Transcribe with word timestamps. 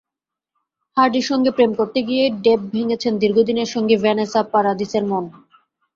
হার্ডের 0.97 1.25
সঙ্গে 1.29 1.51
প্রেম 1.51 1.71
করতে 1.79 1.99
গিয়েই 2.07 2.31
ডেপ 2.43 2.61
ভেঙেছেন 2.73 3.13
দীর্ঘদিনের 3.21 3.69
সঙ্গী 3.73 3.95
ভেনেসা 4.03 4.41
পারাদিসের 4.53 5.03
মন। 5.05 5.23